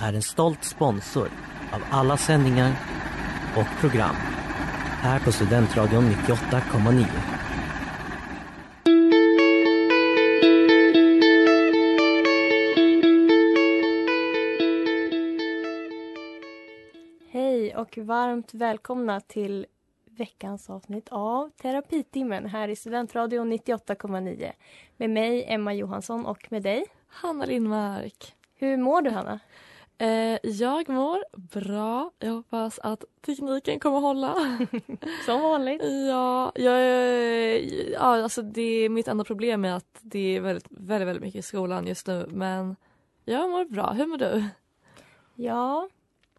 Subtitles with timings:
[0.00, 1.30] är en stolt sponsor
[1.72, 2.72] av alla sändningar
[3.56, 4.14] och program
[5.00, 7.04] här på Studentradion 98,9.
[17.30, 19.66] Hej och varmt välkomna till
[20.04, 24.52] veckans avsnitt av Terapitimmen här i Studentradion 98,9
[24.96, 26.84] med mig Emma Johansson och med dig.
[27.08, 28.34] Hanna Lindmark.
[28.54, 29.40] Hur mår du Hanna?
[30.00, 31.24] Eh, jag mår
[31.60, 32.10] bra.
[32.18, 34.34] Jag hoppas att tekniken kommer hålla.
[35.26, 35.82] Som vanligt.
[36.08, 36.80] ja, jag,
[37.92, 41.42] ja, alltså det, mitt enda problem är att det är väldigt, väldigt, väldigt mycket i
[41.42, 42.26] skolan just nu.
[42.30, 42.76] Men
[43.24, 43.90] jag mår bra.
[43.92, 44.44] Hur mår du?
[45.34, 45.88] Ja,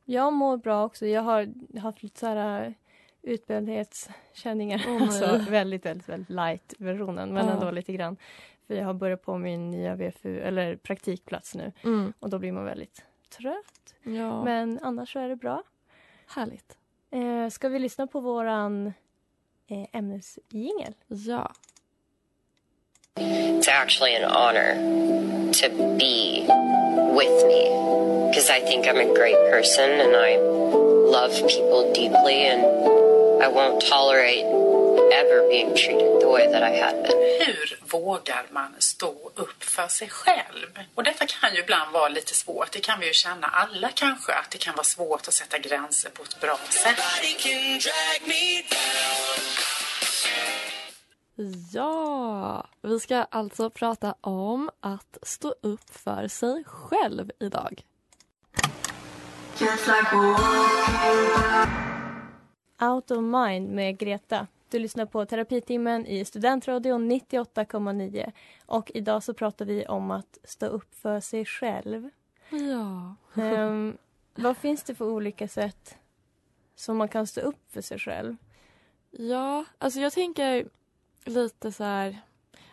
[0.06, 1.06] jag mår bra också.
[1.06, 2.74] Jag har haft lite så här uh,
[3.22, 4.80] utbrändhetskänningar.
[4.88, 7.52] Oh, alltså väldigt, väldigt, väldigt light versionen men Ja.
[7.54, 8.18] ändå lite grann.
[8.68, 12.14] För jag har börjat på min nya VFU, eller praktikplats nu Mm.
[12.20, 13.94] och då blir man väldigt trött.
[14.04, 15.64] Ja, Men annars så är det bra.
[16.28, 16.78] härligt.
[17.12, 18.94] Eh, ska vi lyssna på våran
[19.68, 20.94] eh, ämnesjingel?
[21.08, 21.52] Ja.
[23.16, 24.74] It's actually an honor
[25.54, 26.46] to be
[27.20, 30.38] with me because I think I'm a great person and I
[31.12, 32.62] love people deeply and
[33.44, 34.46] I won't tolerate
[35.22, 37.18] ever being treated the way that I had been.
[37.46, 40.70] Hur vågar man stå upp för sig själv?
[40.96, 42.72] Och detta kan ju ibland vara lite svårt.
[42.72, 46.10] Det kan vi ju känna alla kanske, att det kan vara svårt att sätta gränser
[46.10, 47.00] på ett bra sätt.
[51.74, 57.84] Ja, vi ska alltså prata om att stå upp för sig själv idag.
[62.82, 64.48] Out of mind med Greta.
[64.70, 68.32] Du lyssnar på terapitimmen i Studentradion 98,9
[68.66, 72.10] och idag så pratar vi om att stå upp för sig själv.
[72.50, 73.16] Ja.
[73.44, 73.98] Ehm,
[74.36, 75.98] vad finns det för olika sätt
[76.76, 78.36] som man kan stå upp för sig själv?
[79.12, 80.70] Ja, alltså jag tänker
[81.26, 82.22] lite så här...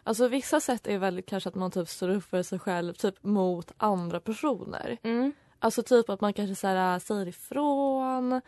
[0.02, 3.24] Alltså vissa sätt är väldigt kanske att man typ står upp för sig själv typ
[3.24, 4.98] mot andra personer.
[5.02, 5.32] Mm.
[5.58, 8.40] Alltså typ att man kanske så här, säger ifrån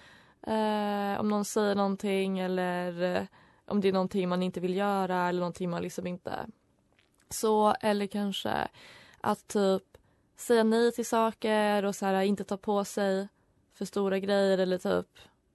[0.43, 3.23] eh, om någon säger någonting eller eh,
[3.67, 6.47] om det är någonting man inte vill göra eller någonting man liksom inte...
[7.31, 8.69] Så, eller kanske
[9.21, 9.83] att typ
[10.37, 13.29] säga nej till saker och så här, inte ta på sig
[13.75, 15.07] för stora grejer eller typ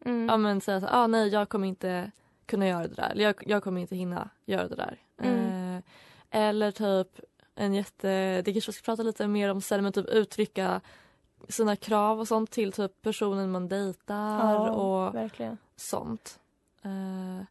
[0.06, 0.30] Mm.
[0.30, 2.12] ja, men säga så här, ah, nej jag kommer inte
[2.46, 4.98] kunna göra det där eller jag, jag kommer inte hinna göra det där.
[5.18, 5.76] Mm.
[5.76, 5.82] Eh,
[6.30, 7.20] eller typ
[7.56, 10.82] en jätte, det kanske vi ska prata lite mer om sen men typ uttrycka
[11.50, 15.58] sina krav och sånt till typ personen man dejtar Ja, och verkligen.
[15.76, 16.40] sånt.
[16.82, 17.46] Eh,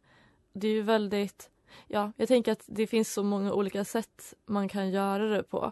[0.53, 1.49] det är ju väldigt,
[1.87, 5.71] ja jag tänker att det finns så många olika sätt man kan göra det på.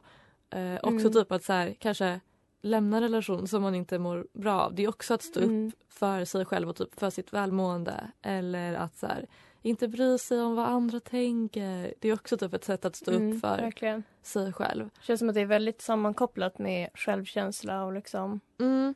[0.50, 1.14] Eh, också Mm.
[1.14, 2.20] typ att så här, kanske
[2.62, 4.76] lämna en relation som man inte mår bra av.
[4.76, 5.68] Det är också att stå Mm.
[5.68, 8.12] upp för sig själv och typ för sitt välmående.
[8.22, 9.26] Eller att så här,
[9.62, 11.94] inte bry sig om vad andra tänker.
[12.00, 14.04] Det är också typ ett sätt att stå Mm, upp för Verkligen.
[14.22, 14.90] sig själv.
[15.02, 18.94] känns som att det är väldigt sammankopplat med självkänsla och liksom Mm.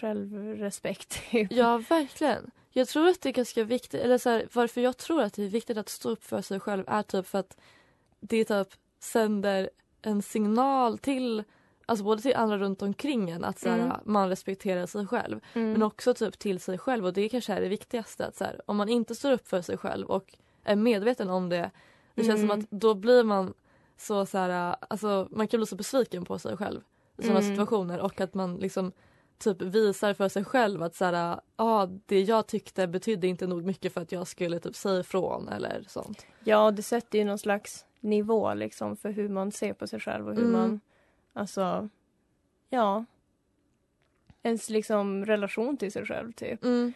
[0.00, 1.20] självrespekt.
[1.50, 2.50] Ja, verkligen.
[2.70, 5.44] Jag tror att det är ganska viktigt, eller så här, varför jag tror att det
[5.44, 7.56] är viktigt att stå upp för sig själv är typ för att
[8.20, 8.68] det typ
[9.00, 9.70] sänder
[10.02, 11.44] en signal till,
[11.92, 13.96] alltså både till andra runt omkring en att så här, Mm.
[14.04, 15.40] man respekterar sig själv.
[15.54, 15.72] Mm.
[15.72, 18.26] Men också typ till sig själv och det kanske är det viktigaste.
[18.26, 20.34] Att så här, om man inte står upp för sig själv och
[20.64, 21.70] är medveten om det,
[22.14, 22.48] det känns Mm.
[22.50, 23.54] som att då blir man
[23.96, 26.80] så, så här, alltså man kan bli så besviken på sig själv
[27.18, 27.50] i sådana Mm.
[27.52, 28.92] situationer och att man liksom
[29.38, 33.64] typ visar för sig själv att så här, ah, det jag tyckte betydde inte nog
[33.64, 36.26] mycket för att jag skulle typ säga ifrån eller sånt.
[36.44, 40.28] Ja, det sätter ju någon slags nivå liksom för hur man ser på sig själv
[40.28, 40.52] och hur Mm.
[40.52, 40.80] man,
[41.32, 41.88] alltså,
[42.70, 43.04] ja,
[44.42, 46.64] ens liksom relation till sig själv typ.
[46.64, 46.92] Mm.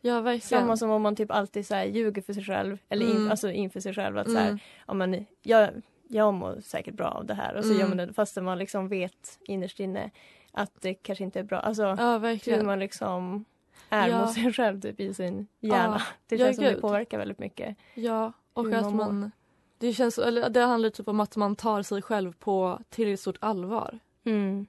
[0.00, 0.60] Ja, verkligen.
[0.62, 3.30] Samma som om man typ alltid så här ljuger för sig själv, eller in, Mm.
[3.30, 4.58] alltså inför sig själv att så här, Mm.
[4.86, 5.70] ja, men, jag,
[6.08, 7.80] jag mår säkert bra av det här och så Mm.
[7.80, 10.10] gör man det fast man liksom vet innerst inne
[10.52, 11.58] att det kanske inte är bra.
[11.58, 12.66] Alltså Ja, hur verkligen.
[12.66, 13.44] man liksom
[13.88, 14.20] är Ja.
[14.20, 15.96] mot sig själv typ i sin hjärna.
[15.98, 16.02] Ja.
[16.26, 16.80] Det Ja, känns som det gud.
[16.80, 17.76] påverkar väldigt mycket.
[17.94, 19.30] Ja, och hur att man man...
[19.78, 23.38] Det, känns, eller det handlar typ om att man tar sig själv på tillräckligt stort
[23.40, 23.98] allvar.
[24.24, 24.66] Mm.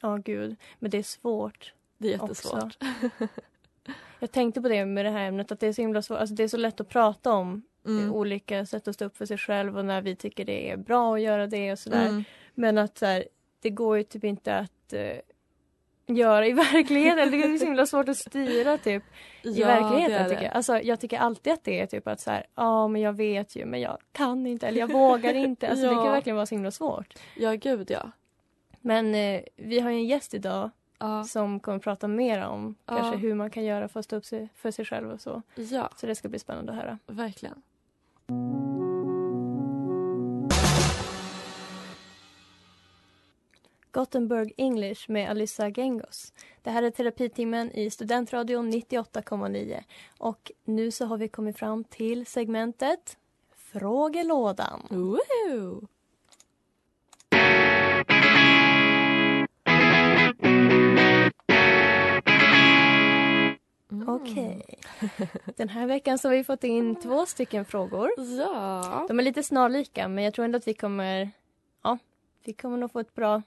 [0.00, 0.56] Ja, gud.
[0.78, 1.74] Men det är svårt.
[1.98, 2.78] Det är jättesvårt.
[4.18, 6.18] Jag tänkte på det med det här ämnet, att det är så himla svårt.
[6.18, 8.12] Alltså det är så lätt att prata om Mm.
[8.12, 11.14] olika sätt att stå upp för sig själv och när vi tycker det är bra
[11.14, 12.08] att göra det och sådär.
[12.08, 12.24] Mm.
[12.54, 13.24] Men att så här,
[13.60, 15.16] det går ju typ inte att eh,
[16.06, 17.30] göra i verkligheten.
[17.30, 19.02] Det är så himla svårt att styra typ
[19.42, 20.46] i Ja, verkligheten det är tycker det.
[20.46, 20.54] jag.
[20.56, 23.56] Alltså jag tycker alltid att det är typ att så här, ja men jag vet
[23.56, 25.68] ju men jag kan inte eller jag vågar inte.
[25.68, 26.02] Alltså det Ja.
[26.02, 27.14] kan verkligen vara så himla svårt.
[27.36, 28.10] Ja, gud ja.
[28.80, 33.16] Men eh, vi har ju en gäst idag Ja, som kommer prata mer om kanske
[33.16, 35.42] hur man kan göra för att stå upp sig, för sig själv och så.
[35.54, 36.98] ja Så det ska bli spännande att höra.
[37.06, 37.62] verkligen.
[43.92, 46.32] Gothenburg English med Alyssa Gengos.
[46.62, 49.82] Det här är terapitimmen i Studentradion 98,9.
[50.18, 53.18] Och nu så har vi kommit fram till segmentet
[53.54, 54.86] Frågelådan.
[54.90, 55.86] Woo!
[63.92, 64.08] Mm.
[64.08, 64.64] Okej.
[65.56, 68.10] Den här veckan så har vi fått in två stycken frågor.
[68.38, 69.04] Ja.
[69.08, 71.30] De är lite snarlika men jag tror ändå att vi kommer...
[71.82, 71.98] Ja,
[72.44, 73.42] vi kommer nog få ett bra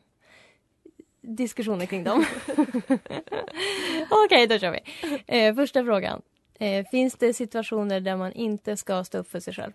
[1.24, 2.26] diskussioner kring dem.
[4.10, 4.80] Okej, då kör vi.
[5.28, 6.22] Eh, första frågan.
[6.60, 9.72] Eh, finns det situationer där man inte ska stå upp för sig själv?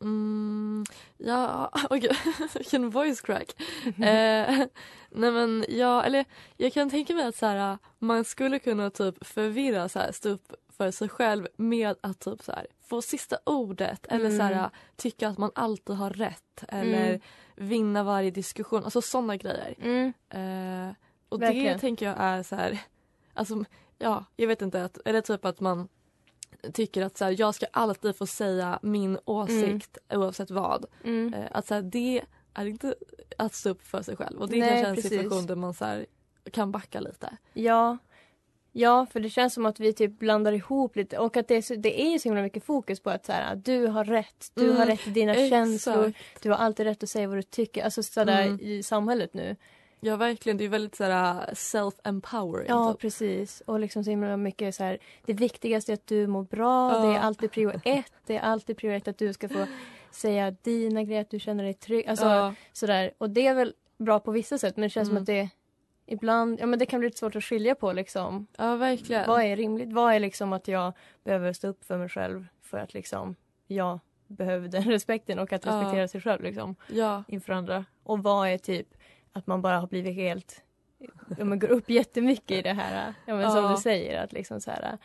[0.00, 0.84] Mm,
[1.16, 2.08] ja, oj,
[2.54, 3.54] vilken voice crack.
[3.84, 4.66] eh,
[5.10, 6.24] nej men ja, eller
[6.56, 10.28] jag kan tänka mig att så här, man skulle kunna typ förvirra så här, stå
[10.28, 14.52] upp för sig själv med att typ så här, få sista ordet eller så här,
[14.52, 14.70] Mm.
[14.96, 17.20] tycka att man alltid har rätt eller Mm.
[17.56, 19.74] vinna varje diskussion, alltså sådana grejer.
[19.80, 20.12] Mm.
[20.88, 20.94] Eh,
[21.28, 21.72] och Verkligen.
[21.72, 22.78] det tänker jag är så här,
[23.34, 23.64] alltså
[23.98, 25.88] ja, jag vet inte, att, eller typ att man
[26.72, 30.86] tycker att så här, jag ska alltid få säga min åsikt oavsett vad.
[31.04, 31.34] Mm.
[31.34, 32.22] Eh, att så det
[32.54, 32.94] är inte
[33.38, 35.10] att stå upp för sig själv och det är Nej, kanske en precis.
[35.10, 36.04] situation där man så
[36.52, 37.36] kan backa lite.
[37.52, 37.98] Ja.
[38.80, 41.62] Ja, för det känns som att vi typ blandar ihop lite och att det är,
[41.62, 44.50] så, det är ju så himla mycket fokus på att så här, du har rätt,
[44.54, 45.50] du Mm, har rätt i dina exakt.
[45.50, 48.60] känslor, du har alltid rätt att säga vad du tycker, alltså sådär Mm.
[48.60, 49.56] i samhället nu.
[50.00, 52.64] Ja verkligen, det är väldigt så här, self-empowering.
[52.68, 53.00] Ja, typ.
[53.00, 53.62] precis.
[53.66, 56.98] Och liksom så himla mycket så här, det viktigaste är att du mår bra, Ja.
[57.06, 59.66] det är alltid prio ett, det är alltid prio ett att du ska få
[60.10, 62.06] säga dina grejer, att du känner dig trygg.
[62.08, 63.10] Alltså ja, sådär.
[63.18, 65.16] Och det är väl bra på vissa sätt men det känns Mm.
[65.16, 65.48] som att det
[66.08, 68.46] ibland, ja men det kan bli lite svårt att skilja på liksom.
[68.58, 69.26] ja verkligen.
[69.28, 69.92] Vad är rimligt?
[69.92, 70.92] Vad är liksom att jag
[71.24, 75.64] behöver stå upp för mig själv för att liksom jag behöver den respekten och att
[75.64, 75.72] Ja.
[75.72, 77.84] respektera sig själv liksom Ja, inför andra.
[78.02, 78.86] Och vad är typ
[79.32, 80.62] att man bara har blivit helt
[81.38, 83.70] ja, men går upp jättemycket i det här, ja, men som Ja.
[83.70, 84.98] du säger att liksom så här,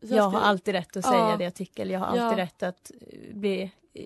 [0.00, 1.36] jag, har alltid rätt att säga Ja.
[1.38, 2.44] det jag tycker, jag har alltid Ja.
[2.44, 4.02] rätt att eh, bli eh,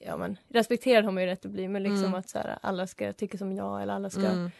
[0.00, 2.14] Ja men respekterad har man ju rätt att bli men liksom Mm.
[2.14, 4.50] att så här, alla ska tycka som jag eller alla ska Mm.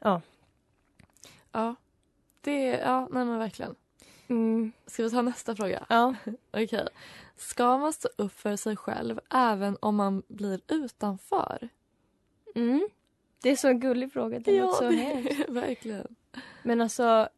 [0.00, 0.20] Ja.
[1.56, 1.74] Ja,
[2.40, 3.74] det, ja nej men verkligen.
[4.28, 5.86] mm, Ska vi ta nästa fråga?
[5.88, 6.14] Ja,
[6.52, 6.88] Okej.
[7.36, 11.68] Ska man stå upp för sig själv även om man blir utanför?
[12.54, 12.88] mm.
[13.42, 15.48] Det är så en gullig fråga, det låter så det hemskt.
[15.48, 16.16] verkligen.
[16.62, 17.28] Men alltså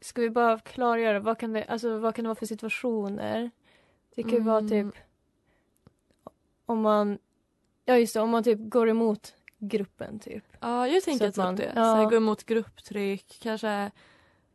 [0.00, 3.50] Ska vi bara klargöra, vad kan det, alltså, vad kan det vara för situationer?
[4.14, 4.70] Det kan ju vara Mm.
[4.92, 5.00] typ
[6.66, 7.18] Om man
[7.84, 9.34] Ja just det, om man typ går emot
[9.68, 10.44] gruppen typ.
[10.60, 11.64] Ja, jag tänker typ man- det.
[11.64, 11.72] ja.
[11.74, 13.90] Så här, gå emot grupptryck, kanske...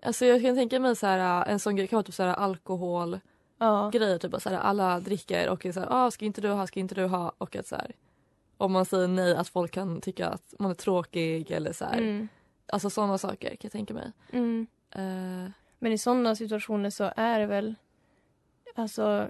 [0.04, 2.34] Alltså jag kan tänka mig så här, en sån grej kan vara typ så här,
[2.34, 3.22] alkoholgrejer.
[4.12, 4.18] Ja.
[4.20, 6.68] Typ att så här, alla dricker och är så här, ah, ska inte du ha,
[6.68, 7.32] ska inte du ha?
[7.38, 7.92] Och att så här,
[8.58, 11.86] om man säger nej att folk kan tycka att man är tråkig eller så.
[11.86, 12.28] Mm.
[12.66, 14.12] Alltså sådana saker kan jag tänka mig.
[14.32, 14.68] Mm.
[14.92, 17.76] Eh, Men i sådana situationer så är det väl
[18.76, 19.28] Alltså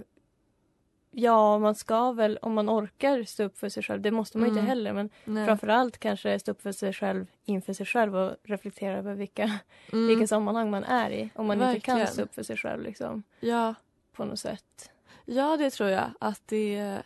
[1.11, 4.01] Ja, man ska väl om man orkar stå upp för sig själv.
[4.01, 4.57] Det måste man Mm.
[4.57, 5.45] inte heller men nej.
[5.45, 9.59] framförallt kanske stå upp för sig själv inför sig själv och reflektera över vilka,
[9.93, 11.29] Mm, vilka sammanhang man är i.
[11.35, 12.13] Om man inte kan Verkligen.
[12.13, 13.73] stå upp för sig själv liksom ja.
[14.13, 14.91] på något sätt.
[15.25, 16.11] ja, det tror jag.
[16.19, 16.97] Att det...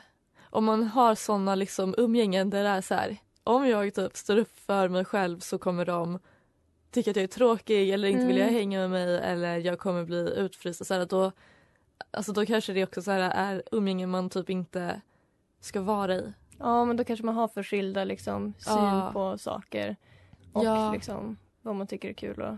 [0.50, 4.38] Om man har såna liksom umgängen där det är så här, om jag typ står
[4.38, 6.20] upp för mig själv så kommer de
[6.92, 8.56] tycka att jag är tråkig eller inte vilja Mm.
[8.56, 10.86] hänga med mig eller jag kommer bli utfryst.
[10.86, 11.32] Så här, då,
[12.12, 15.02] alltså då kanske det också så här, är umgängen man typ inte
[15.60, 16.34] ska vara i.
[16.60, 19.10] Ja, men då kanske man har för skilda liksom, syn Ja.
[19.14, 19.96] på saker
[20.54, 20.92] och Ja.
[20.94, 22.42] liksom, vad man tycker är kul.
[22.42, 22.56] Och...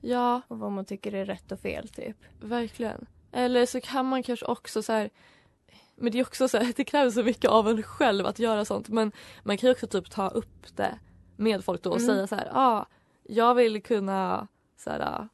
[0.00, 2.16] Ja, och vad man tycker är rätt och fel typ.
[2.40, 3.06] verkligen.
[3.32, 5.10] Eller så kan man kanske också så här
[5.96, 8.64] men det är också så här, det kräver så mycket av en själv att göra
[8.64, 9.12] sånt men
[9.42, 10.98] man kan ju också typ ta upp det
[11.36, 12.14] med folk då och Mm.
[12.14, 12.86] säga så här, ja, ah,
[13.22, 15.28] jag vill kunna så här, ah,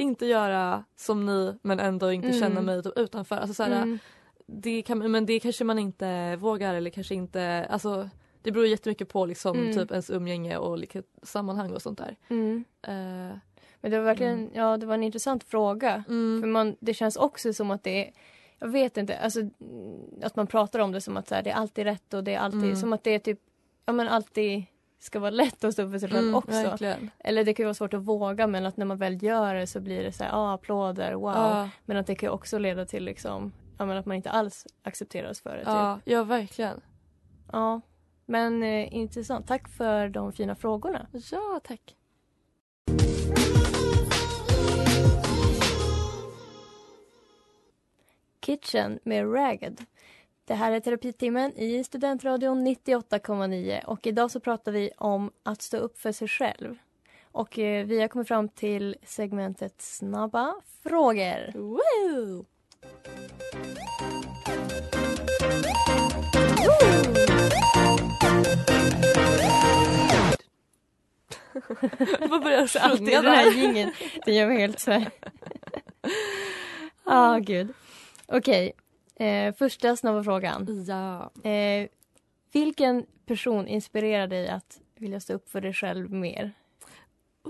[0.00, 2.40] inte göra som ni men ändå inte Mm.
[2.40, 3.36] känna mig typ utanför.
[3.36, 3.98] Alltså, så Mm.
[4.46, 8.08] det kan, men det kanske man inte vågar eller kanske inte, alltså
[8.42, 9.72] det beror jättemycket på liksom Mm.
[9.76, 12.16] typ ens umgänge och olika sammanhang och sånt där.
[12.28, 12.64] Mm.
[12.82, 13.36] Eh,
[13.82, 14.50] Men det var verkligen, Mm.
[14.54, 16.02] ja det var en intressant fråga.
[16.06, 18.12] För mm, man, det känns också som att det är,
[18.58, 19.40] jag vet inte, alltså
[20.22, 22.34] att man pratar om det som att så här, det är alltid rätt och det
[22.34, 22.76] är alltid, Mm.
[22.76, 23.40] som att det är typ,
[23.86, 24.64] ja men alltid
[25.00, 26.50] ska vara lätt att stå upp för sig själv mm, också.
[26.50, 27.10] Verkligen.
[27.18, 29.80] Eller det kan vara svårt att våga men att när man väl gör det så
[29.80, 31.34] blir det så här, ah, applåder, wow.
[31.34, 35.40] Ja, Men att det kan också leda till liksom, ja att man inte alls accepteras
[35.40, 35.58] för det.
[35.58, 35.66] Typ.
[35.66, 36.80] ja, ja, verkligen.
[37.52, 37.80] Ja.
[38.26, 39.46] Men eh, intressant.
[39.46, 41.06] Tack för de fina frågorna.
[41.12, 41.96] Ja, tack.
[48.40, 49.84] Kitchen med Ragged.
[50.50, 55.76] Det här är terapitimmen i Studentradion 98,9 och idag så pratar vi om att stå
[55.76, 56.78] upp för sig själv.
[57.22, 61.52] Och eh, vi har kommit fram till segmentet snabba frågor.
[61.54, 62.44] Woo!
[72.28, 73.92] Vad börjar jag Alltid sjunga den här där?
[74.24, 75.10] den gör mig helt så här.
[77.04, 77.72] Ah, gud.
[78.26, 78.72] Okej,
[79.20, 80.84] eh, första snabba frågan.
[80.88, 81.30] Ja.
[81.50, 81.88] Eh,
[82.52, 86.52] vilken person inspirerar dig att vilja stå upp för dig själv mer?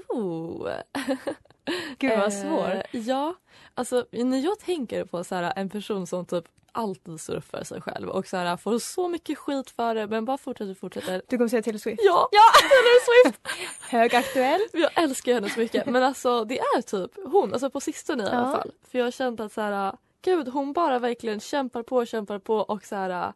[0.09, 0.69] Oh.
[1.99, 2.83] Gud vad Eh, svår.
[2.93, 3.35] Ja,
[3.75, 7.65] alltså när jag tänker på så här, en person som typ alltid står upp för
[7.65, 11.23] sig själv och så här, får så mycket skit för det men bara fortsätter fortsätter.
[11.29, 12.01] Du kommer säga Taylor Swift?
[12.05, 12.43] Ja, ja!
[12.61, 13.41] Taylor Swift!
[13.91, 14.61] Högaktuell?
[14.73, 18.27] Jag älskar henne så mycket men alltså det är typ hon, alltså på sistone i
[18.27, 18.71] alla fall.
[18.91, 22.57] För jag har känt att så här, gud hon bara verkligen kämpar på, kämpar på
[22.57, 23.33] och så här,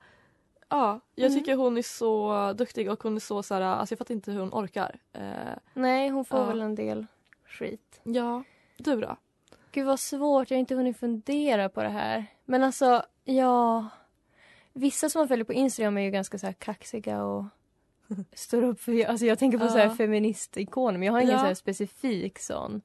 [0.69, 1.38] ja, jag Mm.
[1.38, 4.31] tycker hon är så duktig och hon är så så här, alltså jag fattar inte
[4.33, 4.97] hur hon orkar.
[5.12, 5.23] Eh,
[5.75, 6.45] Nej, hon får Ja.
[6.47, 7.07] väl en del
[7.47, 8.00] skit.
[8.03, 8.43] ja,
[8.76, 9.17] du då?
[9.73, 12.26] Gud vad svårt, jag har inte hunnit fundera på det här.
[12.45, 13.88] Men alltså, ja...
[14.76, 17.45] Vissa som man följer på Instagram är ju ganska så här kaxiga och
[18.33, 19.05] står upp för...
[19.07, 19.95] Alltså jag tänker på så här Ja.
[19.95, 21.49] feministikoner, men jag har ingen Ja.
[21.49, 22.83] så specifik sån.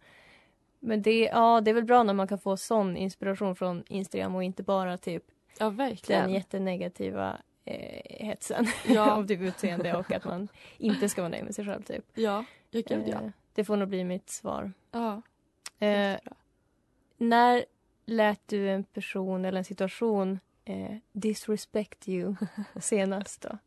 [0.80, 4.36] Men det, ja, det är väl bra när man kan få sån inspiration från Instagram
[4.36, 5.24] och inte bara typ
[5.58, 6.30] Ja den verkligen.
[6.30, 9.12] jättenegativa eh, hetsen Ja.
[9.16, 12.06] av typ utseende och att man inte ska vara nöjd med sig själv typ.
[12.14, 13.14] Ja, ja gud ja.
[13.22, 14.74] Eh, det får nog bli mitt svar.
[14.92, 15.22] ja.
[15.80, 16.18] Eh.
[17.18, 17.66] När
[18.06, 22.36] lät du en person eller en situation eh, disrespect you
[22.82, 23.58] senast då?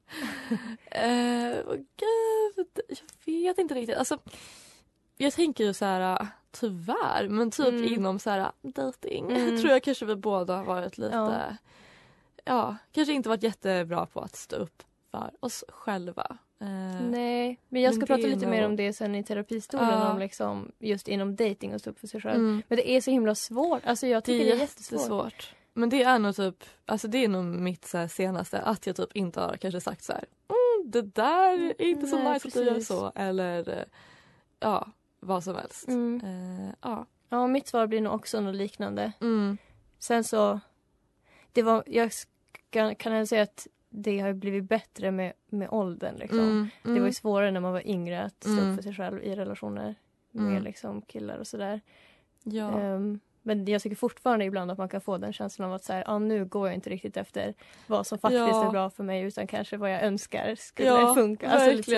[0.91, 2.81] Eh, åh, gud,
[3.25, 3.97] jag vet inte riktigt.
[3.97, 4.19] Alltså,
[5.17, 7.85] jag tänker ju så här, tyvärr, men typ Mm.
[7.85, 9.57] inom så här dating Mm.
[9.61, 11.43] tror jag kanske vi båda har varit lite, Ja.
[12.45, 12.77] ja.
[12.93, 16.37] kanske inte varit jättebra på att stå upp för oss själva.
[16.61, 16.69] Eh,
[17.11, 19.89] Nej, men jag men ska det prata lite nog- mer om det sen i terapistolen
[19.89, 20.13] Ja.
[20.13, 22.37] om liksom just inom dating och stå upp för sig själv.
[22.41, 23.83] mm, Men det är så himla svårt.
[23.87, 24.93] Alltså jag det tycker är det är jättesvårt.
[24.99, 25.55] jättesvårt.
[25.75, 29.17] Men det är nog typ, alltså det är nog mitt så senaste att jag typ
[29.17, 32.55] inte har kanske sagt så här, mm, det där är inte så Nej, nice att
[32.55, 32.89] du gör precis.
[32.89, 33.85] så eller eh,
[34.61, 34.89] ja,
[35.23, 35.89] vad som helst.
[35.89, 36.21] Mm.
[36.25, 37.07] Eh, ja.
[37.29, 39.13] Ja, mitt svar blir nog också något liknande.
[39.21, 39.59] Mm.
[39.99, 40.61] Sen så,
[41.53, 46.17] det var, jag ska, kan jag säga att det har blivit bättre med, med åldern.
[46.17, 46.39] Liksom.
[46.39, 48.77] Mm, Det var ju mm, svårare när man var yngre att stå upp Mm.
[48.77, 49.95] för sig själv i relationer
[50.31, 50.63] med Mm.
[50.63, 51.81] liksom killar och sådär.
[52.43, 52.81] ja.
[52.81, 55.93] Ehm, men jag tycker fortfarande ibland att man kan få den känslan av att så
[55.93, 57.55] här, ah, nu går jag inte riktigt efter
[57.87, 58.67] vad som faktiskt Ja.
[58.67, 61.51] är bra för mig utan kanske vad jag önskar skulle ja, funka.
[61.51, 61.93] Alltså.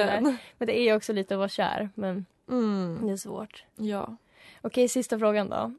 [0.58, 3.64] Men det är ju också lite att vara kär, men Mm, det är svårt.
[3.76, 4.16] ja.
[4.60, 5.72] Okej, sista frågan då.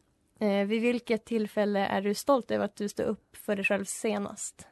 [0.45, 3.85] Eh, vid vilket tillfälle är du stolt över att du stod upp för dig själv
[3.85, 4.67] senast?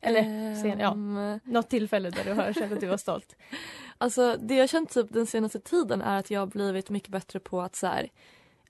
[0.00, 0.22] Eller
[0.62, 3.36] sen, ja, Ehm, något tillfälle där du har känt att du var stolt.
[3.98, 7.40] Alltså det jag känt typ den senaste tiden är att jag har blivit mycket bättre
[7.40, 8.10] på att så här,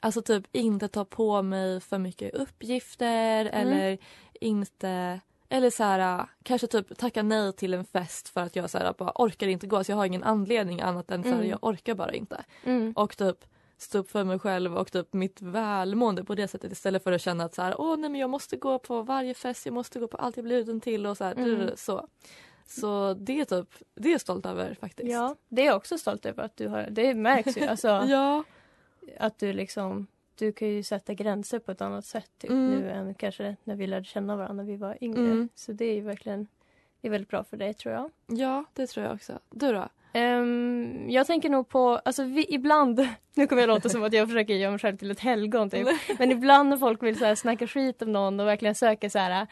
[0.00, 3.52] alltså typ inte ta på mig för mycket uppgifter Mm.
[3.68, 3.98] eller
[4.40, 5.20] inte
[5.52, 8.94] eller så här, kanske typ tacka nej till en fest för att jag så här,
[8.98, 9.84] bara orkar inte gå.
[9.84, 11.48] Så jag har ingen anledning annat än att Mm.
[11.48, 12.44] jag orkar bara inte.
[12.64, 12.92] Mm.
[12.96, 13.44] Och typ
[13.78, 17.20] stå upp för mig själv och typ mitt välmående på det sättet istället för att
[17.20, 19.98] känna att så här, åh nej men jag måste gå på varje fest, jag måste
[20.00, 21.70] gå på allt jag blir bjuden till och så här, Mm.
[21.76, 22.08] så.
[22.66, 25.10] Så det är typ, det är jag stolt över faktiskt.
[25.12, 26.88] Ja, det är jag också stolt över att du har.
[26.90, 27.66] Det märks ju.
[27.68, 28.44] Alltså, Ja.
[29.18, 32.70] att du liksom du kan ju sätta gränser på ett annat sätt typ, Mm.
[32.70, 35.20] nu än kanske när vi lärde känna varandra när vi var yngre.
[35.20, 35.48] Mm.
[35.54, 36.46] Så det är ju verkligen
[37.00, 38.10] det är väldigt bra för dig tror jag.
[38.26, 39.38] Ja, det tror jag också.
[39.50, 39.88] Du då?
[40.12, 44.28] Ehm, jag tänker nog på, alltså vi, ibland, nu kommer jag låta som att jag
[44.28, 45.88] försöker göra mig själv till ett helgon typ.
[46.18, 49.18] Men ibland när folk vill så här, snacka skit om någon och verkligen söka så
[49.18, 49.46] här,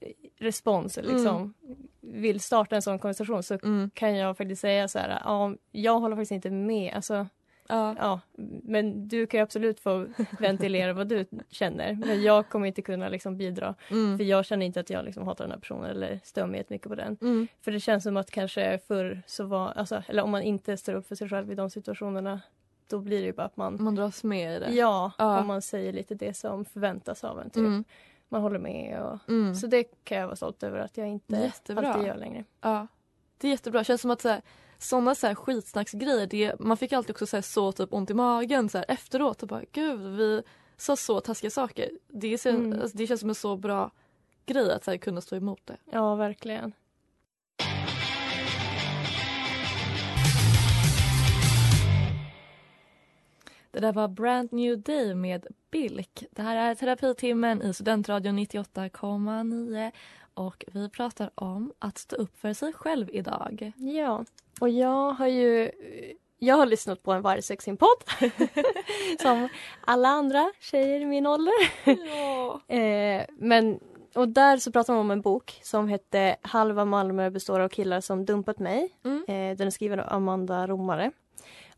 [0.00, 1.54] eh, respons, liksom,
[2.00, 3.90] vill starta en sån konversation så Mm.
[3.94, 6.94] kan jag faktiskt säga så här, ja, jag håller faktiskt inte med.
[6.94, 7.26] Alltså,
[7.68, 7.94] Ja.
[7.98, 8.20] ja,
[8.62, 10.06] men du kan ju absolut få
[10.38, 11.92] ventilera vad du känner.
[11.94, 13.74] Men jag kommer inte kunna liksom bidra.
[13.90, 14.18] Mm.
[14.18, 16.88] För jag känner inte att jag liksom hatar den här personen eller stör mig jättemycket
[16.88, 17.16] på den.
[17.20, 17.48] Mm.
[17.60, 20.94] För det känns som att kanske förr så var, alltså, eller om man inte står
[20.94, 22.40] upp för sig själv i de situationerna,
[22.88, 24.70] då blir det ju bara att man, Man dras med i det.
[24.74, 25.40] ja, Ja.
[25.40, 27.50] om man säger lite det som förväntas av en.
[27.50, 27.56] Typ.
[27.60, 27.84] Mm.
[28.28, 29.54] Man håller med och Mm.
[29.54, 31.88] så det kan jag vara stolt över att jag inte Jättebra.
[31.92, 32.44] alltid gör längre.
[32.60, 32.86] Ja.
[33.38, 33.84] Det är jättebra.
[33.84, 34.42] känns som att så här,
[34.84, 38.14] såna så här skitsnacksgrejer, det, man fick alltid också så, här, så typ ont i
[38.14, 40.42] magen så här, efteråt och bara gud vi
[40.76, 41.90] sa så taskiga saker.
[42.08, 42.80] Det, är Mm.
[42.82, 43.90] alltså, det känns som en så bra
[44.46, 45.76] grej att så här, kunna stå emot det.
[45.92, 46.72] Ja, verkligen.
[53.74, 56.24] Det där var Brand New Day med Bilk.
[56.30, 59.92] Det här är terapitimmen i Studentradion 98,9
[60.34, 63.72] och vi pratar om att stå upp för sig själv idag.
[63.76, 64.24] Ja,
[64.60, 65.70] och jag har ju
[66.38, 68.04] jag har lyssnat på en vargsexing-podd
[69.20, 69.48] som
[69.80, 71.54] alla andra tjejer i min ålder.
[71.84, 72.60] Ja.
[72.74, 73.80] Eh, men,
[74.14, 78.00] och där så pratar man om en bok som hette Halva Malmö består av killar
[78.00, 78.98] som dumpat mig.
[79.04, 79.24] Mm.
[79.28, 81.10] Eh, den är skriven av Amanda Romare.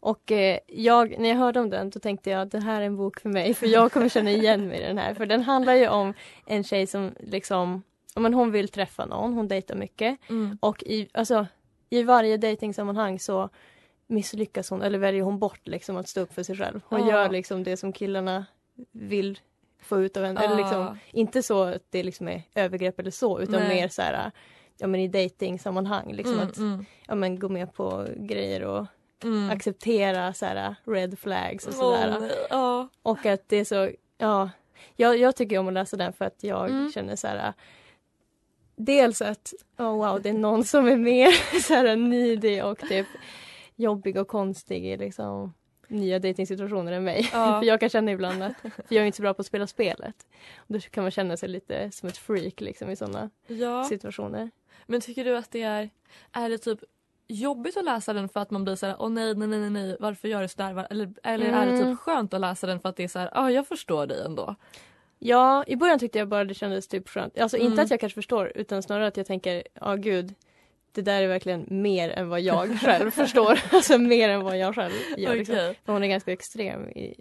[0.01, 2.87] Och eh, jag, när jag hörde om den då tänkte jag att det här är
[2.87, 5.15] en bok för mig för jag kommer känna igen mig i den här.
[5.15, 6.15] För den handlar ju om
[6.47, 7.83] en tjej som liksom,
[8.17, 10.19] men hon vill träffa någon, hon dejtar mycket.
[10.29, 10.59] Mm.
[10.61, 11.47] Och i, alltså,
[11.91, 13.49] i varje dejtingsammanhang så
[14.07, 16.81] misslyckas hon eller väljer hon bort liksom att stå upp för sig själv.
[16.89, 17.09] Hon Ja.
[17.11, 18.47] gör liksom det som killarna
[18.93, 19.39] vill
[19.83, 20.41] få ut av henne.
[20.45, 23.69] Eller liksom, inte så att det liksom är övergrepp eller så utan Nej.
[23.69, 24.31] mer så här
[24.79, 26.13] ja, men i dejtingsammanhang.
[26.13, 28.87] Liksom Mm, att mm, ja, men gå med på grejer och
[29.25, 29.51] mm.
[29.51, 32.21] acceptera så här, red flags och sådär.
[32.21, 32.47] nej.
[32.51, 32.89] Ja.
[33.03, 34.51] och att det är så, ja.
[34.97, 36.93] Jag, jag tycker om att läsa den för att jag Mm.
[36.93, 37.53] känner så här
[38.77, 43.07] Dels att, oh wow, det är någon som är mer så här needy och typ
[43.77, 45.55] jobbig och konstig i liksom
[45.89, 47.31] nya dejtingsituationer än mig.
[47.33, 47.61] Ja.
[47.61, 49.67] för jag kan känna ibland att, för jag är inte så bra på att spela
[49.67, 50.27] spelet.
[50.57, 53.85] Och då kan man känna sig lite som ett freak liksom i sådana ja.
[53.85, 54.51] situationer.
[54.87, 55.91] Men tycker du att det är,
[56.33, 56.81] är det typ
[57.29, 59.97] jobbigt att läsa den för att man blir så här, åh nej, nej, nej, nej,
[60.01, 60.73] varför gör du sådär?
[60.73, 61.91] Var- Eller, eller är det Mm.
[61.93, 64.23] typ skönt att läsa den för att det är så här, ja, jag förstår dig
[64.25, 64.55] ändå.
[65.19, 67.39] Ja, i början tyckte jag bara det kändes typ skönt.
[67.39, 67.69] Alltså Mm.
[67.71, 70.35] inte att jag kanske förstår utan snarare att jag tänker, ja gud,
[70.93, 73.59] det där är verkligen mer än vad jag själv förstår.
[73.73, 75.35] Alltså mer än vad jag själv gör.
[75.35, 75.55] Liksom.
[75.55, 75.79] Okej.
[75.85, 77.15] För hon är ganska extrem i,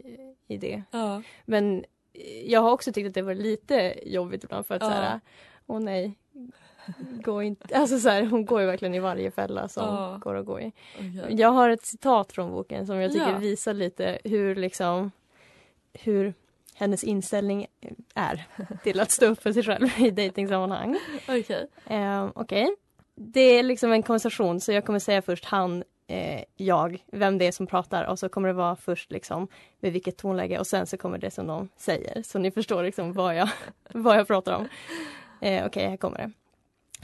[0.48, 0.84] i det.
[0.92, 1.22] Ja.
[1.46, 1.86] Men
[2.46, 4.88] jag har också tyckt att det var lite jobbigt ibland för att Ja.
[4.90, 5.20] så här,
[5.68, 6.18] åh nej,
[7.24, 7.78] gå inte.
[7.78, 10.18] Alltså så här, hon går ju verkligen i varje fälla som Ja.
[10.22, 10.72] går att gå i.
[10.96, 11.36] okej.
[11.42, 13.38] Jag har ett citat från boken som jag tycker Ja.
[13.38, 15.12] visar lite hur liksom
[15.94, 16.34] hur
[16.76, 17.68] hennes inställning
[18.16, 18.48] är
[18.84, 20.98] till att stå upp för sig själv i dejtingsammanhang.
[21.30, 21.68] Okej.
[21.86, 22.76] Eh, Okej.
[23.16, 27.48] Det är liksom en konversation så jag kommer säga först han, eh, jag, vem det
[27.48, 29.48] är som pratar och så kommer det vara först liksom
[29.80, 32.22] med vilket tonläge och sen så kommer det som de säger.
[32.24, 33.50] Så ni förstår liksom vad jag,
[33.94, 34.68] vad jag pratar om.
[35.42, 36.32] Eh, Okej, här kommer det.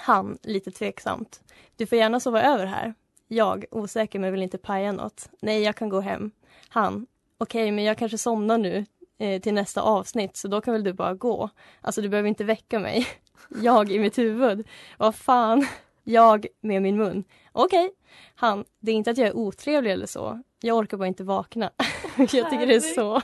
[0.02, 1.42] Han, lite tveksamt.
[1.76, 2.94] Du får gärna sova över här.
[3.28, 5.30] Jag, osäker men vill inte paja något.
[5.42, 6.32] Nej, jag kan gå hem.
[6.70, 8.86] Han, okej, men jag kanske somnar nu
[9.18, 11.50] eh, till nästa avsnitt så då kan väl du bara gå.
[11.82, 13.08] Alltså, du behöver inte väcka mig.
[13.62, 14.68] Jag i mitt huvud.
[14.98, 15.68] Vad fan.
[16.04, 17.24] Jag med min mun.
[17.52, 17.92] Okej.
[18.36, 20.42] Han, det är inte att jag är otrevlig eller så.
[20.62, 21.72] Jag orkar bara inte vakna.
[22.18, 23.22] jag tycker det är så.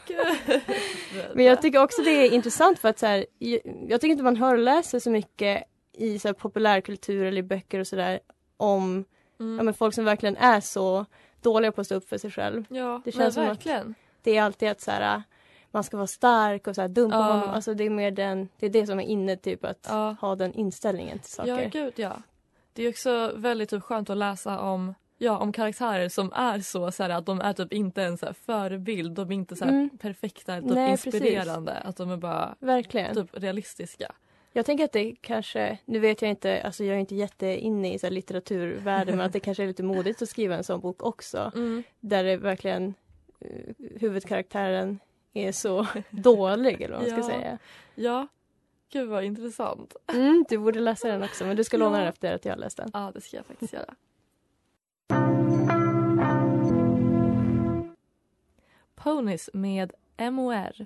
[1.33, 3.25] Men jag tycker också det är intressant för att så här,
[3.87, 5.63] jag, tycker inte man hör och läser så mycket
[5.97, 8.19] i så här, populärkultur eller i böcker och sådär
[8.57, 9.05] om
[9.39, 9.57] Mm.
[9.57, 11.05] ja, men folk som verkligen är så
[11.41, 12.65] dåliga på att stå upp för sig själv.
[12.69, 13.95] Ja, Det känns som att- verkligen.
[14.21, 15.23] Det är alltid att så här,
[15.71, 17.21] man ska vara stark och så här, dumpa Ja.
[17.23, 17.49] honom.
[17.49, 20.15] Alltså det är mer den, det är det som är inne typ att Ja.
[20.21, 21.61] ha den inställningen till saker.
[21.61, 22.17] Ja, gud ja.
[22.73, 26.91] Det är också väldigt typ, skönt att läsa om Ja, om karaktärer som är så,
[26.91, 29.65] så här, att de är typ inte en så här, förebild, de är inte så
[29.65, 29.97] här, Mm.
[29.97, 31.13] perfekta, typ Nej, precis.
[31.13, 33.15] inspirerande, att de är bara Verkligen.
[33.15, 34.11] typ realistiska.
[34.57, 37.99] Jag tänker att det kanske, nu vet jag inte, alltså jag är inte jätteinne i
[37.99, 41.51] så litteraturvärlden men att det kanske är lite modigt att skriva en sån bok också.
[41.55, 41.83] Mm.
[41.99, 42.93] Där det verkligen
[43.39, 44.99] eh, huvudkaraktären
[45.33, 47.39] är så dålig eller vad man ska Ja.
[47.39, 47.57] säga.
[47.95, 48.27] Ja,
[48.91, 49.95] gud vad intressant.
[50.13, 52.57] Mm, du borde läsa den också men du ska låna den efter att jag har
[52.59, 52.89] läst den.
[52.93, 53.95] Ja, det ska jag faktiskt göra.
[58.95, 60.85] Ponies med MOR.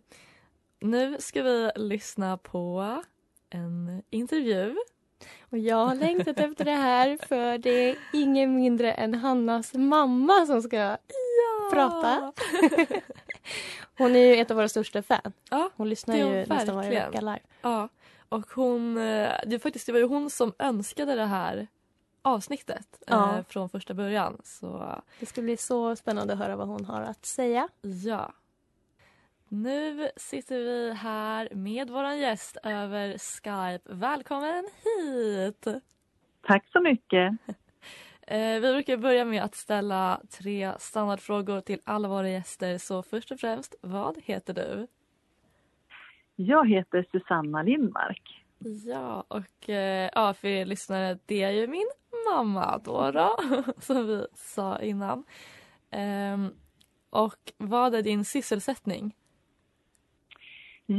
[0.80, 3.02] Nu ska vi lyssna på
[3.52, 4.76] en intervju.
[5.50, 10.46] Och jag har längtat efter det här för det är ingen mindre än Hannas mamma
[10.46, 10.98] som ska ja.
[11.72, 12.34] prata.
[13.98, 15.34] hon är ju ett av våra största fan.
[15.50, 16.58] Ja, hon lyssnar ju verkligen.
[16.58, 17.40] nästan varje vecka live.
[17.62, 17.90] Ja,
[18.30, 21.68] och hon, eh, det, faktiskt, det var ju hon som önskade det här
[22.22, 23.38] avsnittet ja.
[23.38, 24.42] eh, från första början.
[24.44, 25.02] Så...
[25.20, 27.68] Det ska bli så spännande att höra vad hon har att säga.
[28.06, 28.34] Ja.
[29.54, 33.94] Nu sitter vi här med vår gäst över Skype.
[33.94, 35.68] Välkommen hit!
[36.42, 37.34] Tack så mycket.
[38.28, 42.78] Eh, vi brukar börja med att ställa tre standardfrågor till alla våra gäster.
[42.78, 44.88] Så först och främst, vad heter du?
[46.36, 48.46] Jag heter Susanna Lindmark.
[48.86, 51.92] Ja, och eh, ja, för er lyssnare, det är ju min
[52.30, 53.38] mamma då, då
[53.80, 55.24] som vi sa innan.
[56.34, 56.54] Um,
[57.10, 59.16] och vad är din sysselsättning?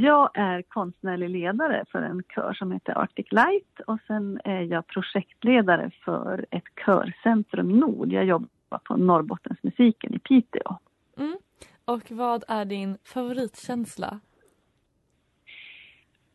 [0.01, 4.87] Jag är konstnärlig ledare för en kör som heter Arctic Light och sen är jag
[4.87, 8.11] projektledare för ett körcentrum Nord.
[8.11, 10.77] Jag jobbar på Norrbottensmusiken i Piteå.
[11.17, 11.37] Mm.
[11.85, 14.19] Och vad är din favoritkänsla?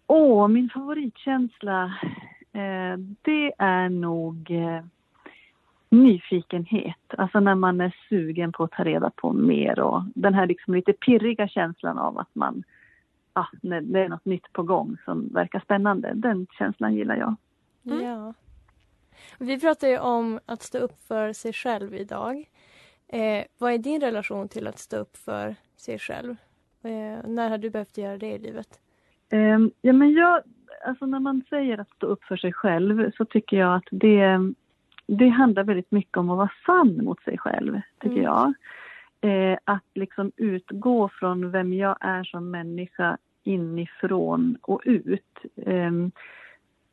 [0.06, 1.84] Åh, min favoritkänsla
[2.52, 4.84] eh, det är nog eh,
[5.90, 7.14] nyfikenhet.
[7.18, 10.74] Alltså när man är sugen på att ta reda på mer och den här liksom
[10.74, 12.64] lite pirriga känslan av att man
[13.38, 16.12] ja, när det är något nytt på gång som verkar spännande.
[16.14, 17.34] Den känslan gillar jag.
[17.86, 18.04] Mm.
[18.04, 18.34] Ja.
[19.38, 22.44] Vi pratar ju om att stå upp för sig själv idag.
[23.08, 26.36] Eh, vad är din relation till att stå upp för sig själv?
[26.82, 28.80] Eh, när har du behövt göra det i livet?
[29.30, 30.42] Eh, ja, men jag,
[30.86, 34.38] alltså när man säger att stå upp för sig själv så tycker jag att det,
[35.06, 38.24] det handlar väldigt mycket om att vara sann mot sig själv, tycker mm.
[38.24, 38.54] jag.
[39.20, 45.38] Eh, att liksom utgå från vem jag är som människa inifrån och ut.
[45.54, 46.12] Um,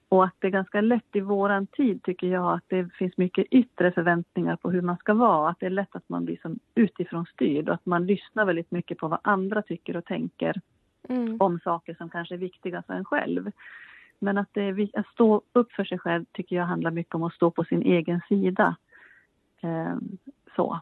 [0.09, 3.45] och att det är ganska lätt i våran tid tycker jag att det finns mycket
[3.51, 5.49] yttre förväntningar på hur man ska vara.
[5.49, 8.71] Att det är lätt att man blir som utifrån styrd och att man lyssnar väldigt
[8.71, 10.61] mycket på vad andra tycker och tänker
[11.09, 11.37] mm.
[11.39, 13.51] om saker som kanske är viktiga för en själv.
[14.19, 17.33] Men att, det att stå upp för sig själv tycker jag handlar mycket om att
[17.33, 18.75] stå på sin egen sida.
[19.61, 20.17] Um,
[20.55, 20.79] så.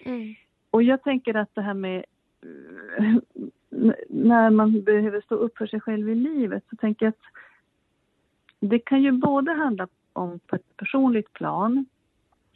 [0.00, 0.34] Mm.
[0.70, 2.04] Och jag tänker att det här med
[4.08, 7.24] när man behöver stå upp för sig själv i livet så tänker jag att
[8.60, 11.86] det kan ju både handla om på ett personligt plan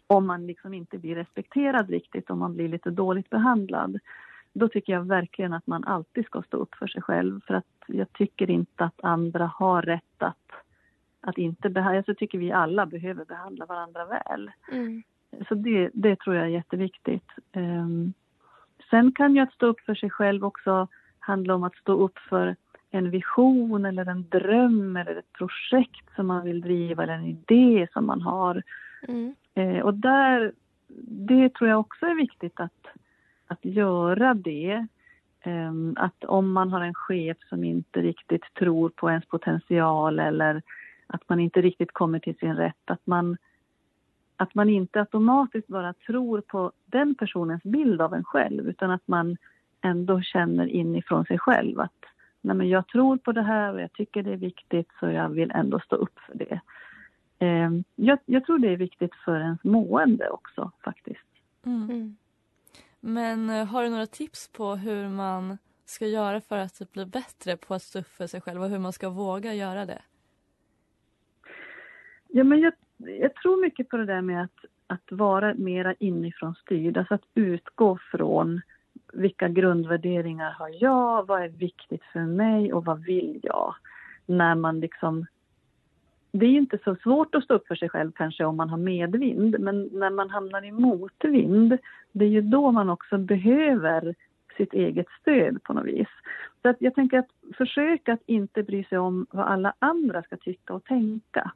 [0.06, 3.98] om man liksom inte blir respekterad riktigt, om man blir lite dåligt behandlad.
[4.52, 7.66] Då tycker jag verkligen att man alltid ska stå upp för sig själv för att
[7.86, 10.52] jag tycker inte att andra har rätt att,
[11.20, 14.50] att inte behandla, jag tycker vi alla behöver behandla varandra väl.
[14.72, 15.02] Mm.
[15.48, 17.28] Så det, det tror jag är jätteviktigt.
[17.52, 18.12] Um,
[18.90, 20.88] sen kan ju att stå upp för sig själv också
[21.28, 22.56] handla om att stå upp för
[22.90, 27.88] en vision eller en dröm eller ett projekt som man vill driva eller en idé
[27.92, 28.62] som man har.
[29.08, 29.34] Mm.
[29.54, 30.52] Eh, och där,
[31.28, 32.86] det tror jag också är viktigt att,
[33.46, 34.86] att göra det.
[35.40, 40.62] Eh, att om man har en chef som inte riktigt tror på ens potential eller
[41.06, 43.36] att man inte riktigt kommer till sin rätt, att man,
[44.36, 49.08] att man inte automatiskt bara tror på den personens bild av en själv utan att
[49.08, 49.36] man
[49.80, 52.04] ändå känner inifrån sig själv att
[52.40, 55.28] nej men jag tror på det här och jag tycker det är viktigt så jag
[55.28, 56.60] vill ändå stå upp för det.
[57.38, 61.28] Eh, jag, jag, tror det är viktigt för ens mående också faktiskt.
[61.66, 61.90] Mm.
[61.90, 62.16] mm.
[63.00, 67.06] Men eh, har du några tips på hur man ska göra för att typ bli
[67.06, 70.02] bättre på att stå upp för sig själv och hur man ska våga göra det?
[72.28, 76.54] Ja, men jag, jag tror mycket på det där med att, att vara mera inifrån
[76.54, 78.60] styrd, alltså att utgå från
[79.12, 83.74] vilka grundvärderingar har jag, vad är viktigt för mig och vad vill jag?
[84.26, 85.26] När man liksom...
[86.32, 88.76] Det är inte så svårt att stå upp för sig själv kanske om man har
[88.76, 91.78] medvind, men när man hamnar i motvind,
[92.12, 94.14] det är ju då man också behöver
[94.56, 96.08] sitt eget stöd på något vis.
[96.62, 100.36] Så att jag tänker att försöka att inte bry sig om vad alla andra ska
[100.36, 101.52] tycka och tänka.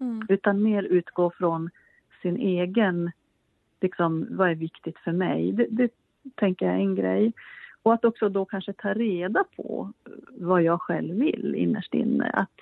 [0.00, 0.26] Mm.
[0.28, 1.70] Utan mer utgå från
[2.22, 3.12] sin egen,
[3.80, 5.52] liksom, vad är viktigt för mig?
[5.52, 5.90] Det, det
[6.34, 7.32] tänker jag är en grej.
[7.82, 9.92] Och att också då kanske ta reda på
[10.28, 12.30] vad jag själv vill innerst inne.
[12.30, 12.60] Att,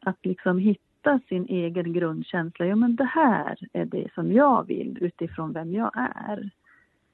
[0.00, 2.66] att liksom hitta sin egen grundkänsla.
[2.66, 6.50] Ja, men det här är det som jag vill utifrån vem jag är.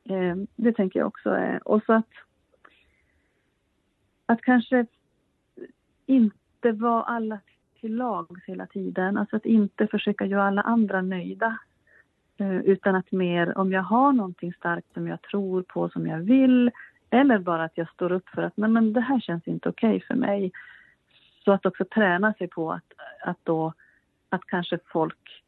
[0.05, 1.69] Eh, det tänker jag också är.
[1.69, 2.11] Och så att,
[4.27, 4.87] att kanske
[6.07, 7.39] inte vara alla
[7.81, 9.17] till lags hela tiden.
[9.17, 11.59] Alltså att inte försöka göra alla andra nöjda.
[12.39, 16.19] Eh, utan att mer, om jag har någonting starkt som jag tror på, som jag
[16.19, 16.71] vill,
[17.11, 19.97] eller bara att jag står upp för att nej men det här känns inte okej
[19.97, 20.53] okay för mig.
[21.45, 22.93] Så att också träna sig på att,
[23.25, 23.73] att då
[24.29, 25.43] att kanske folk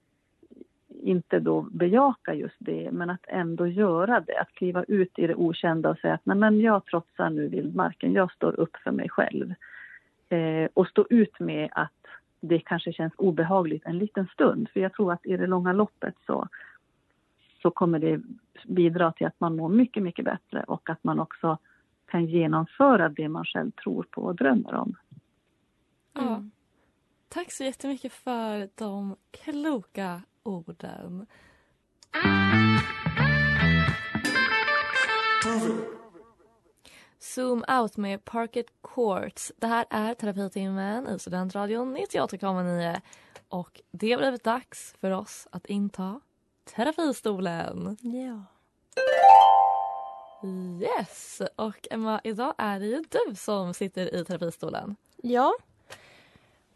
[1.03, 4.39] inte då bejakar just det, men att ändå göra det.
[4.41, 8.13] Att kliva ut i det okända och säga att nej men jag trotsar nu vildmarken,
[8.13, 9.55] jag står upp för mig själv.
[10.29, 11.93] Eh, och stå ut med att
[12.41, 14.69] det kanske känns obehagligt en liten stund.
[14.73, 16.49] För jag tror att i det långa loppet så,
[17.63, 18.21] så kommer det
[18.65, 21.59] bidra till att man mår mycket, mycket bättre och att man också
[22.07, 24.95] kan genomföra det man själv tror på och drömmer om.
[26.13, 26.29] Ja.
[26.29, 26.51] Mm.
[27.29, 31.27] Tack så jättemycket för de kloka orden.
[37.19, 39.53] Zoom out med Parket Courts.
[39.57, 43.01] Det här är terapitimmen i Studentradion 98,9
[43.49, 46.21] och det har blivit dags för oss att inta
[46.75, 47.97] terapistolen.
[48.01, 48.45] Ja.
[50.81, 51.43] Yes!
[51.57, 54.97] Och Emma, idag är det ju du som sitter i terapistolen.
[55.17, 55.53] Ja.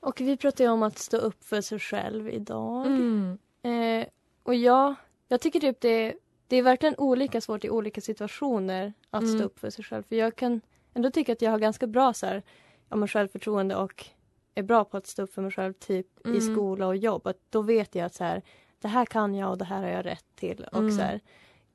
[0.01, 2.87] Och vi pratar ju om att stå upp för sig själv idag.
[2.87, 3.39] Mm.
[3.63, 4.07] Eh,
[4.43, 4.95] och jag,
[5.29, 6.15] jag tycker typ det,
[6.49, 9.35] det är verkligen olika svårt i olika situationer att Mm.
[9.39, 10.03] stå upp för sig själv.
[10.03, 10.61] För jag kan
[10.95, 12.43] ändå tycka att jag har ganska bra så här,
[12.89, 14.07] ja, men självförtroende och
[14.55, 16.41] är bra på att stå upp för mig själv typ i Mm.
[16.41, 17.27] skola och jobb.
[17.27, 18.43] Att då vet jag att så här,
[18.83, 20.65] det här kan jag och det här har jag rätt till.
[20.73, 20.91] Och, Mm.
[20.93, 21.21] så här,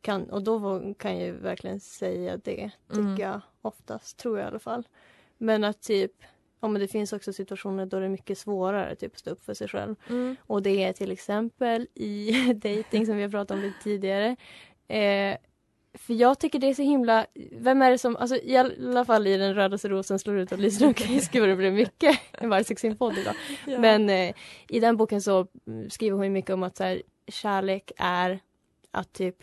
[0.01, 3.17] kan, och då kan jag ju verkligen säga det, tycker Mm.
[3.17, 4.87] jag oftast, tror jag i alla fall.
[5.37, 6.11] Men att typ,
[6.59, 9.43] ja men det finns också situationer då det är mycket svårare typ, att stå upp
[9.43, 9.95] för sig själv.
[10.09, 10.35] Mm.
[10.41, 14.35] Och det är till exempel i dating som vi har pratat om lite tidigare.
[14.87, 15.37] Eh,
[15.99, 19.27] för jag tycker det är så himla, vem är det som, alltså i alla fall
[19.27, 22.49] i den rödaste rosen slår ut och lyser omkring gud vad det blev mycket en
[22.49, 23.33] vargsex-podd idag.
[23.67, 23.79] Ja.
[23.79, 24.33] Men eh,
[24.69, 25.47] i den boken så
[25.89, 28.39] skriver hon ju mycket om att så här, kärlek är
[28.91, 29.35] att typ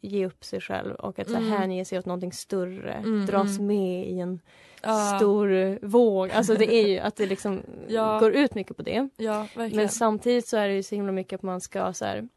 [0.00, 1.52] ge upp sig själv och att så här, Mm.
[1.58, 3.66] hänge sig åt någonting större, Mm, dras mm.
[3.66, 4.40] med i en
[4.82, 5.16] Ja.
[5.18, 6.30] stor våg.
[6.30, 8.18] Alltså det är ju att det liksom Ja.
[8.18, 9.08] går ut mycket på det.
[9.16, 9.46] Ja.
[9.54, 12.28] Men samtidigt så är det ju så himla mycket att man ska så här,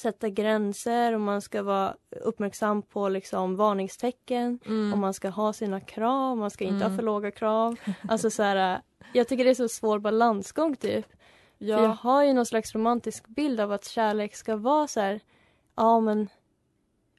[0.00, 4.92] sätta gränser och man ska vara uppmärksam på liksom varningstecken mm.
[4.92, 6.90] och man ska ha sina krav, man ska inte Mm.
[6.90, 7.76] ha för låga krav.
[8.08, 8.80] Alltså så här,
[9.12, 11.06] jag tycker det är så svår balansgång typ.
[11.58, 11.96] För jag ja.
[12.00, 15.20] har ju någon slags romantisk bild av att kärlek ska vara så här,
[15.76, 16.28] ja men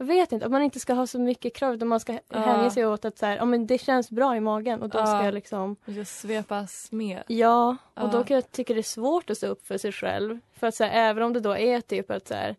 [0.01, 2.39] jag vet inte, att man inte ska ha så mycket krav utan man ska Ja.
[2.39, 4.97] hänge sig åt att så här, ja men det känns bra i magen och då
[5.05, 5.25] ska Ja.
[5.25, 7.23] jag liksom Det svepas med.
[7.27, 8.07] Ja, och Ja.
[8.07, 10.39] då kan jag tycka det är svårt att stå upp för sig själv.
[10.53, 12.55] För att så här, även om det då är typ att så här,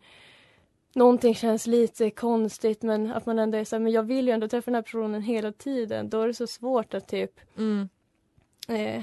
[0.95, 4.33] någonting känns lite konstigt men att man ändå är så här, men jag vill ju
[4.33, 6.09] ändå träffa den här personen hela tiden.
[6.11, 7.89] Då är det så svårt att typ Mm.
[8.69, 9.03] eh,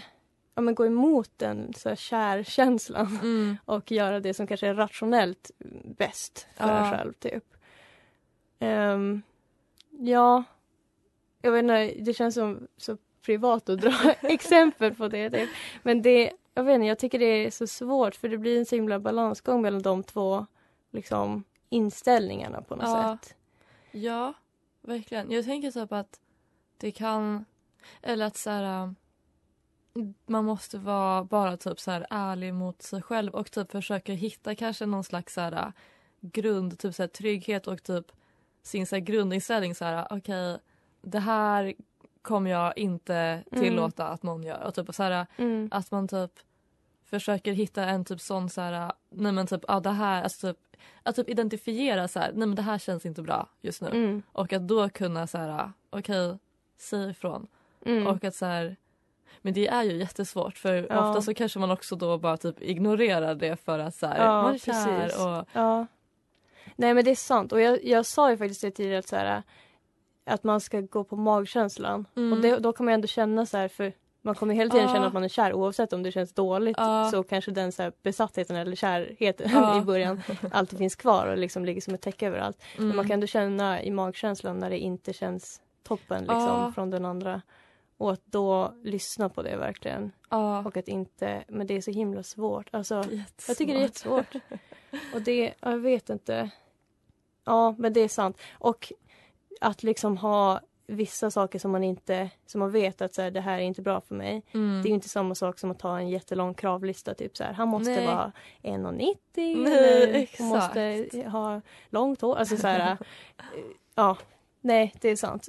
[0.56, 3.58] ja, men gå emot den så här, kärkänslan Mm.
[3.66, 5.52] och göra det som kanske är rationellt
[5.98, 6.86] bäst för Ja.
[6.86, 7.44] en själv typ.
[8.60, 9.22] Ehm,
[9.92, 10.44] ja,
[11.42, 15.30] jag vet inte, det känns som så privat att dra exempel på det.
[15.30, 15.50] Typ.
[15.84, 18.66] Men det, jag vet inte, jag tycker det är så svårt för det blir en
[18.66, 20.46] så himla balansgång mellan de två
[20.92, 23.18] liksom, inställningarna på något Ja.
[23.22, 23.36] sätt.
[23.92, 24.34] Ja,
[24.82, 25.32] verkligen.
[25.32, 26.20] Jag tänker typ att
[26.78, 27.46] det kan...
[28.02, 28.84] Eller att så här...
[28.84, 28.92] äh,
[30.26, 34.56] Man måste vara bara typ så här ärlig mot sig själv och typ försöka hitta
[34.56, 35.68] kanske någon slags så här äh,
[36.22, 38.12] grund, typ så här trygghet och typ
[38.70, 40.58] sin så här grundinställning så här okej,
[41.02, 41.74] det här
[42.22, 45.70] kommer jag inte tillåta att någon gör och typ så här Mm.
[45.72, 46.32] att man typ
[47.04, 50.58] försöker hitta en typ sån så här, nej men typ, ja det här, alltså typ,
[51.04, 53.88] att typ identifiera så här, nej men det här känns inte bra just nu.
[53.88, 54.22] Mm.
[54.32, 56.38] Och att då kunna så här, okej,
[56.78, 57.48] säga ifrån.
[57.86, 58.08] Mm.
[58.08, 58.76] Och att så här,
[59.42, 61.10] men det är ju jättesvårt för Ja.
[61.10, 64.42] ofta så kanske man också då bara typ ignorerar det för att så här, Ja,
[64.42, 65.06] man är kär
[65.40, 65.86] och Ja.
[66.80, 69.16] Nej men det är sant och jag, jag sa ju faktiskt det tidigare att, så
[69.16, 69.44] här,
[70.26, 72.06] att man ska gå på magkänslan.
[72.16, 72.34] Mm.
[72.34, 74.94] Och det, då kan man ändå känna så här för man kommer hela tiden Ja.
[74.94, 77.10] känna att man är kär oavsett om det känns dåligt Ja.
[77.12, 79.78] så kanske den så här besattheten eller kärheten Ja.
[79.82, 82.58] i början alltid finns kvar och liksom ligger som ett täcke överallt.
[82.78, 82.96] Men Mm.
[82.96, 87.42] man kan ändå känna i magkänslan när det inte känns toppen liksom från den andra.
[87.98, 90.12] Och att då lyssna på det verkligen.
[90.66, 92.70] Och att inte, men det är så himla svårt.
[92.72, 92.96] Alltså,
[93.48, 94.36] jag tycker det är jättesvårt.
[95.14, 96.50] Och det, ja, jag vet inte.
[97.50, 98.38] Ja, men det är sant.
[98.54, 98.94] Och
[99.62, 103.42] att liksom ha vissa saker som man inte, som man vet att så här, det
[103.42, 104.44] här är inte bra för mig.
[104.52, 104.82] Mm.
[104.82, 107.14] Det är ju inte samma sak som att ta en jättelång kravlista.
[107.14, 108.08] Typ så här, han måste Nej.
[108.08, 108.32] vara
[108.64, 110.40] 1,90 Nej, eller exakt.
[110.40, 112.36] hon måste ha långt hår.
[112.36, 112.98] Alltså så här,
[113.96, 114.18] ja,
[114.62, 115.48] nej, det är sant.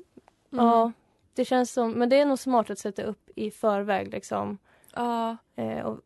[0.53, 0.65] Mm.
[0.65, 0.93] Ja,
[1.35, 4.59] det känns som, men det är nog smart att sätta upp i förväg liksom.
[4.95, 6.01] Ja, Eh, och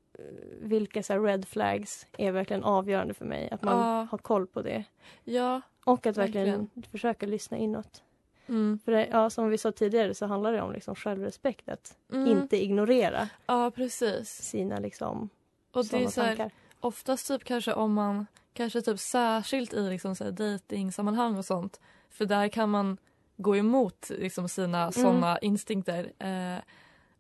[0.61, 3.48] vilka så här, red flags är verkligen avgörande för mig.
[3.50, 4.07] Att man Ja.
[4.11, 4.85] har koll på det.
[5.24, 5.61] ja.
[5.85, 6.83] Och att verkligen, Verkligen.
[6.90, 8.03] försöka lyssna inåt.
[8.46, 8.79] Mm.
[8.85, 11.68] För det, ja, som vi sa tidigare så handlar det om liksom självrespekt.
[11.68, 12.27] Att Mm.
[12.29, 14.29] inte ignorera Ja, precis.
[14.31, 15.29] sina liksom,
[15.72, 16.50] Och det är så här, tankar.
[16.81, 21.81] oftast typ kanske om man, kanske typ särskilt i liksom så här dejtingsammanhang och sånt.
[22.11, 22.96] För där kan man
[23.37, 24.92] gå emot liksom sina Mm.
[24.92, 26.12] såna instinkter.
[26.18, 26.59] Eh,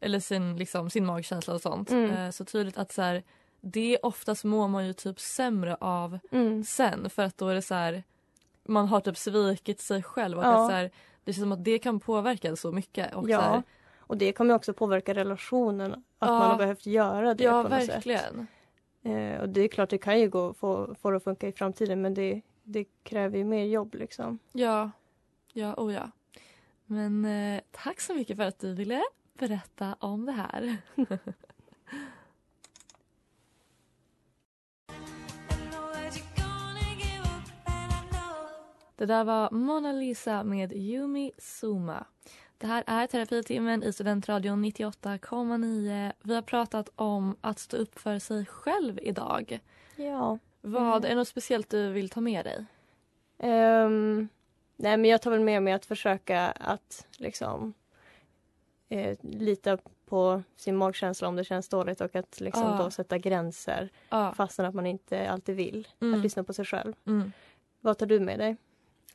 [0.04, 1.90] eller sin, liksom, sin magkänsla och sånt.
[1.90, 2.10] Mm.
[2.10, 3.22] Eh, så tydligt att så här,
[3.60, 6.64] det oftast mår man ju typ sämre av Mm.
[6.64, 8.02] sen för att då är det så här
[8.66, 10.68] man har typ svikit sig själv och Ja.
[10.68, 10.90] så här,
[11.24, 13.14] det känns som att det kan påverka så mycket.
[13.14, 13.40] Och Ja.
[13.42, 13.62] så
[14.06, 15.92] Och det kommer också påverka relationen.
[15.92, 16.38] Att Ja.
[16.38, 17.94] man har behövt göra det ja på något sätt.
[17.96, 18.46] verkligen.
[19.02, 21.52] Eh, och det är klart det kan ju gå få, få det att funka i
[21.52, 24.38] framtiden men det, det kräver ju mer jobb liksom.
[24.52, 24.90] Ja,
[25.52, 26.10] ja, oh ja.
[26.86, 29.02] Men eh, tack så mycket för att du ville
[29.34, 30.76] berätta om det här.
[38.96, 42.04] Det där var Mona Lisa med Yumi Suma.
[42.58, 46.12] Det här är terapitimmen i Studentradion 98,9.
[46.22, 49.60] Vi har pratat om att stå upp för sig själv idag.
[49.96, 50.38] Ja.
[50.60, 51.10] Vad Mm.
[51.12, 52.64] är något speciellt du vill ta med dig?
[53.38, 54.28] Ehm,
[54.76, 57.74] nej men jag tar väl med mig att försöka att liksom
[58.88, 62.76] eh, lita på sin magkänsla om det känns dåligt och att liksom Ja.
[62.84, 64.32] då sätta gränser Ja.
[64.36, 65.88] fastän att man inte alltid vill.
[66.00, 66.14] Mm.
[66.14, 66.92] Att lyssna på sig själv.
[67.06, 67.32] Mm.
[67.80, 68.56] Vad tar du med dig?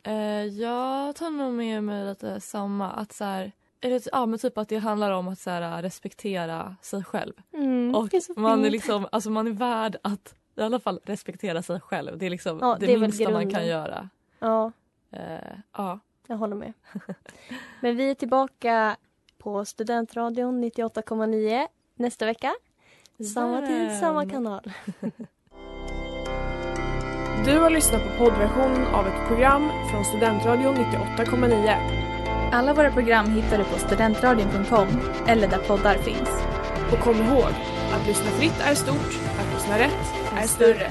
[0.03, 2.91] Eh, jag tar nog med mig lite samma.
[2.91, 3.51] Att så här,
[3.81, 7.33] eller, ja, men typ att det handlar om att så här, respektera sig själv.
[7.53, 11.61] Mm, och är man är liksom, alltså man är värd att i alla fall respektera
[11.61, 12.17] sig själv.
[12.17, 14.09] Det är liksom Ja, det, det är minsta man kan göra.
[14.39, 14.71] Ja,
[15.11, 15.99] Eh, ja.
[16.27, 16.73] jag håller med.
[17.81, 18.97] men vi är tillbaka
[19.39, 22.55] på Studentradion 98,9 nästa vecka.
[23.33, 24.71] Samma tid, samma kanal.
[27.45, 31.75] Du har lyssnat på poddversionen av ett program från Studentradion 98,9.
[32.51, 34.87] Alla våra program hittar du på studentradion.com
[35.27, 36.29] eller där poddar finns.
[36.91, 37.51] Och kom ihåg,
[37.93, 40.89] att lyssna fritt är stort, att lyssna rätt är större.